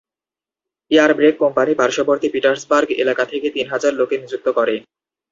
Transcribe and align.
Air 0.91 1.11
brake 1.13 1.35
company 1.43 1.71
পার্শ্ববর্তী 1.75 2.27
Pittsburgh 2.33 2.89
এলাকা 3.03 3.23
থেকে 3.25 3.47
তিন 3.55 3.65
হাজার 3.73 3.93
লোককে 3.95 4.15
নিযুক্ত 4.17 4.47
করে। 4.57 4.75